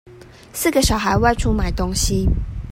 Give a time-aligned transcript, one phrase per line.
[0.51, 2.25] 四個小孩外出買東西